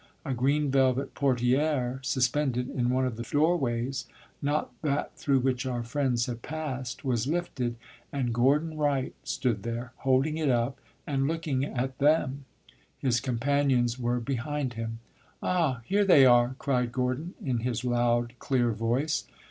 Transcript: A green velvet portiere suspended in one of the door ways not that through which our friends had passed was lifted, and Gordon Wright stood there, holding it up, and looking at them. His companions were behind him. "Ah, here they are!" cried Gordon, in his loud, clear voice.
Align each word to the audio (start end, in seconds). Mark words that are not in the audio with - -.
A 0.25 0.33
green 0.33 0.71
velvet 0.71 1.13
portiere 1.13 1.99
suspended 2.01 2.67
in 2.71 2.89
one 2.89 3.05
of 3.05 3.17
the 3.17 3.21
door 3.21 3.55
ways 3.55 4.07
not 4.41 4.71
that 4.81 5.15
through 5.15 5.41
which 5.41 5.67
our 5.67 5.83
friends 5.83 6.25
had 6.25 6.41
passed 6.41 7.05
was 7.05 7.27
lifted, 7.27 7.75
and 8.11 8.33
Gordon 8.33 8.77
Wright 8.77 9.13
stood 9.23 9.61
there, 9.61 9.93
holding 9.97 10.37
it 10.39 10.49
up, 10.49 10.79
and 11.05 11.27
looking 11.27 11.63
at 11.65 11.99
them. 11.99 12.45
His 12.97 13.19
companions 13.19 13.99
were 13.99 14.19
behind 14.19 14.73
him. 14.73 14.97
"Ah, 15.43 15.81
here 15.85 16.03
they 16.03 16.25
are!" 16.25 16.55
cried 16.57 16.91
Gordon, 16.91 17.35
in 17.39 17.59
his 17.59 17.85
loud, 17.85 18.33
clear 18.39 18.71
voice. 18.71 19.25